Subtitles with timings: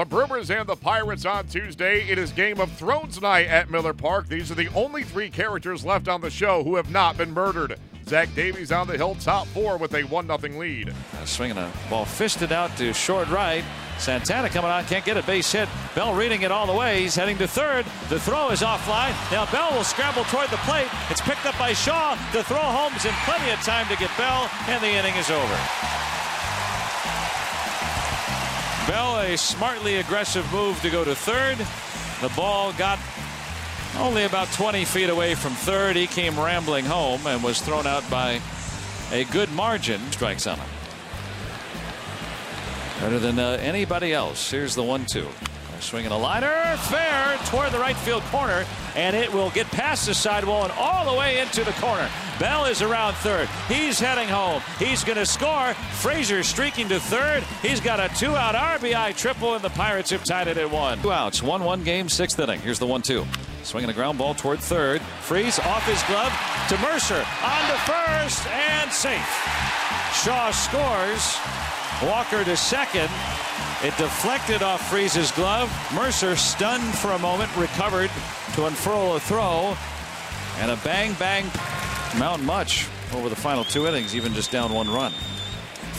[0.00, 2.08] The Brewers and the Pirates on Tuesday.
[2.08, 4.28] It is Game of Thrones night at Miller Park.
[4.28, 7.78] These are the only three characters left on the show who have not been murdered.
[8.06, 10.88] Zach Davies on the hill, top four with a 1 0 lead.
[10.88, 13.62] Uh, swinging a ball fisted out to short right.
[13.98, 15.68] Santana coming on, can't get a base hit.
[15.94, 17.02] Bell reading it all the way.
[17.02, 17.84] He's heading to third.
[18.08, 19.12] The throw is offline.
[19.30, 20.88] Now Bell will scramble toward the plate.
[21.10, 22.16] It's picked up by Shaw.
[22.32, 25.30] The throw home is in plenty of time to get Bell, and the inning is
[25.30, 25.58] over.
[28.86, 31.58] Bell, a smartly aggressive move to go to third.
[32.20, 32.98] The ball got
[33.98, 35.96] only about 20 feet away from third.
[35.96, 38.40] He came rambling home and was thrown out by
[39.12, 40.00] a good margin.
[40.12, 40.68] Strikes on him.
[43.00, 44.50] Better than uh, anybody else.
[44.50, 45.28] Here's the one two.
[45.80, 50.14] Swinging a liner, fair toward the right field corner, and it will get past the
[50.14, 52.08] sidewall and all the way into the corner.
[52.38, 53.48] Bell is around third.
[53.66, 54.62] He's heading home.
[54.78, 55.72] He's going to score.
[55.94, 57.42] Frazier streaking to third.
[57.62, 61.00] He's got a two out RBI triple, and the Pirates have tied it at one.
[61.00, 62.60] Two outs, 1 1 game, sixth inning.
[62.60, 63.24] Here's the one two.
[63.62, 65.00] Swinging a ground ball toward third.
[65.22, 66.32] Freese off his glove
[66.68, 67.24] to Mercer.
[67.42, 69.20] On to first and safe.
[70.22, 71.38] Shaw scores.
[72.02, 73.10] Walker to second.
[73.82, 75.70] It deflected off Freese's glove.
[75.94, 78.10] Mercer, stunned for a moment, recovered
[78.54, 79.76] to unfurl a throw.
[80.58, 81.50] And a bang bang
[82.18, 85.12] Mount Much over the final two innings, even just down one run.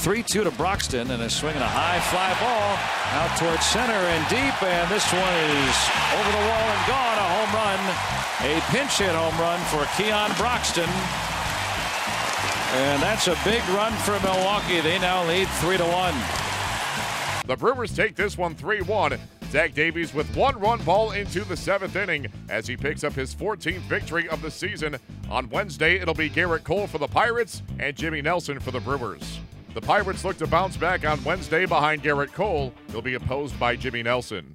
[0.00, 2.72] 3 2 to Broxton, and a swing and a high fly ball
[3.20, 4.56] out towards center and deep.
[4.62, 5.76] And this one is
[6.16, 7.16] over the wall and gone.
[7.20, 7.80] A home run.
[8.48, 10.88] A pinch hit home run for Keon Broxton.
[12.80, 14.80] And that's a big run for Milwaukee.
[14.80, 16.49] They now lead 3 to 1.
[17.46, 19.18] The Brewers take this one 3 1.
[19.50, 23.34] Zach Davies with one run ball into the seventh inning as he picks up his
[23.34, 24.96] 14th victory of the season.
[25.28, 29.40] On Wednesday, it'll be Gerrit Cole for the Pirates and Jimmy Nelson for the Brewers.
[29.74, 32.72] The Pirates look to bounce back on Wednesday behind Gerrit Cole.
[32.90, 34.48] He'll be opposed by Jimmy Nelson.